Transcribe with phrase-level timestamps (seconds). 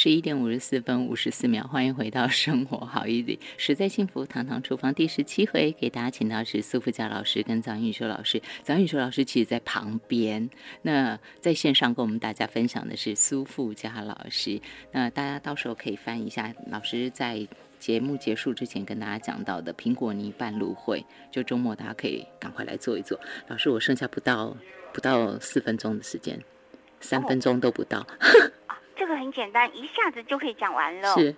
[0.00, 8.40] 十一点五十四分五十四秒，欢迎回到 生活好一点，实在幸福堂堂厨房第十七回，给大家请到是苏富佳老师跟张玉修老师。
[8.62, 10.48] 张玉修老师其实在旁边，
[10.82, 14.60] 那在线上跟我们大家分享的是苏富佳老师。
[14.92, 17.44] 那大家到时候可以翻一下老师在
[17.80, 23.18] 节目结束之前跟大家讲到的苹果泥拌芦荟，就周末大家可以赶快来做一做。
[23.48, 24.56] 老师，我剩下不到
[24.92, 26.40] 不到四分钟的时间，
[27.00, 28.06] 三分钟都不到。
[28.98, 31.14] 这个很简单，一下子就可以讲完了。
[31.14, 31.34] 是，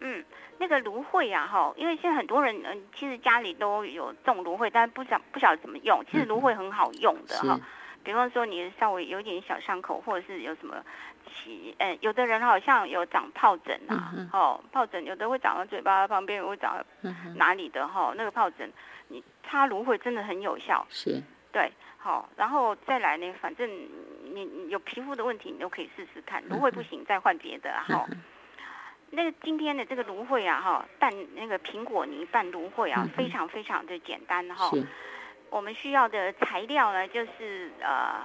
[0.00, 0.24] 嗯，
[0.58, 6.02] 那个芦荟啊，哈，因为现在很多人，嗯，其实家里都有种芦荟，但是不晓不晓得怎么用。
[6.10, 7.60] 其实芦荟很好用的哈，
[8.02, 10.76] 比方说你稍微有点小伤口，或者是有什么
[11.26, 18.72] 起，嗯，有的人好像有长疱疹啊，哦，疱疹有的会长到嘴巴旁边，会长到哪里的哈，那个疱疹，
[19.08, 20.86] 你擦芦荟真的很有效。
[20.88, 21.22] 是，
[21.54, 21.72] 对。
[21.96, 23.32] 好，然后再来呢？
[23.40, 23.66] 反正
[24.34, 26.46] 你有皮肤的问题，你都可以试试看。
[26.50, 28.06] 芦荟不行，再换别的哈。
[29.08, 34.70] 那个今天的这个芦荟啊，哈，拌那个苹果泥拌芦荟啊，非常非常的简单哈。
[35.48, 38.20] 我们需要的材料呢，就是呃，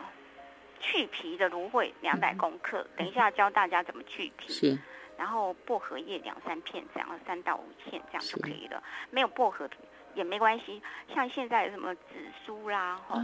[0.81, 2.85] 去皮的芦荟两百公克。
[2.97, 4.51] 等一下教大家怎么去皮。
[4.51, 4.77] 是。
[5.17, 8.83] 然后薄荷叶两三片，这样三到五片，这样就可以了。
[9.09, 9.69] 没有薄荷。
[10.19, 10.81] 也没关系，
[11.15, 12.01] 像现在什么紫
[12.45, 13.17] 苏啦，哈，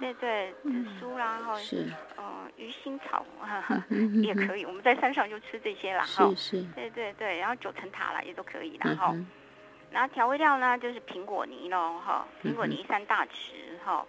[0.00, 3.24] 对对，紫苏啦，哈，是，嗯，鱼腥草
[4.22, 9.14] 也可以，我们在山上就吃这些啦，哈，是，对对对，然后九层塔啦也都可以啦，哈，
[9.90, 14.06] 然后调味料呢就是苹果泥咯，哈，苹果泥三大匙，哈，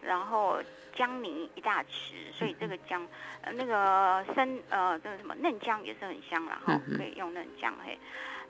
[0.00, 0.62] 然后
[0.94, 3.04] 姜泥一大匙，所以这个姜，
[3.42, 7.98] 呃，那个生，呃，这个什么嫩姜也是很香啦，哈，可以用嫩姜嘿，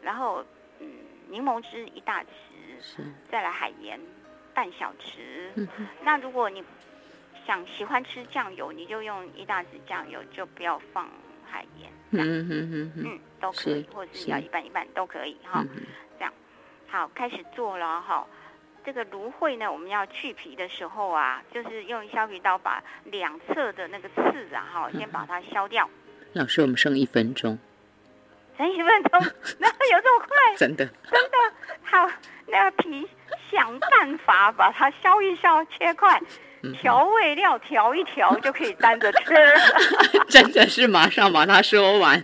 [0.02, 0.45] 然后
[0.80, 0.89] 嗯，
[1.28, 2.27] 柠檬汁一大匙。
[3.30, 3.98] 再来海盐
[4.53, 5.67] 半小匙，
[6.03, 6.62] 那如果你
[7.47, 11.08] 想喜欢吃酱油，你就用一大匙酱油，就不要放
[11.50, 11.91] 海盐。
[12.11, 15.64] 嗯嗯嗯嗯，都可以，或者是要一半一半都可以哈。
[16.19, 16.33] 这样
[16.89, 18.27] 好，开始做了哈。
[18.84, 25.89] 这个芦荟呢，我们要去皮的时候啊，就是用削皮刀把两侧的那个刺啊哈，先把它削掉。
[26.35, 27.58] 老师，我们剩一分钟。
[28.58, 29.20] 剩一分钟？
[29.58, 30.23] 那有这么快？
[30.57, 30.87] 真的？
[31.11, 31.39] 真的
[31.83, 32.09] 好。
[32.47, 33.09] 那皮，
[33.55, 36.20] 想办法把它削一削，切块，
[36.81, 39.35] 调味料调一调 就可以单着吃。
[40.29, 42.23] 真的是马上把它说完，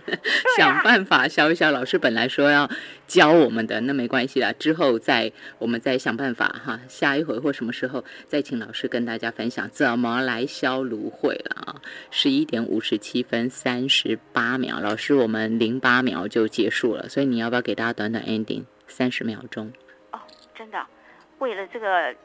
[0.57, 1.71] 想办法削一削。
[1.71, 2.69] 老师本来说要
[3.07, 6.79] 教我们的，那没关系啦，之后再我们再想办法哈。
[6.89, 11.75] 下一回或什么时候再请老师跟大家分享怎么来削芦荟了啊？
[12.09, 19.71] 十一点五十七分三十八秒，老师我们零八秒就结束了，所以你要不要给大家短短 ending 三十秒钟？
[20.53, 20.77] 真的，
[21.41, 22.15] 为了这个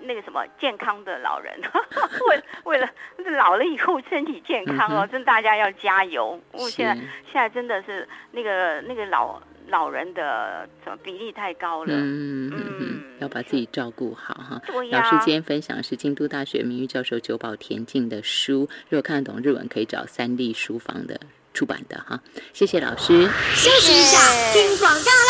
[0.00, 1.54] 那个什么健康的老人，
[2.28, 2.88] 为为了
[3.36, 6.40] 老了以后身体健康哦，真大家要加油。
[6.52, 6.94] 我现在
[7.30, 14.60] 现在真的是那个那个老老人的什么比例太高了，嗯嗯，要把自己照顾好哈。
[14.66, 21.18] 对老师今天分享是京都大学名誉教授久保田径的书，如果看得懂日文，可以找三立书房的
[21.52, 22.20] 出版的哈。
[22.52, 24.18] 谢谢老师，休息一下，
[24.52, 25.25] 听广告。